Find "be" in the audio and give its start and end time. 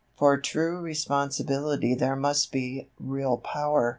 2.51-2.89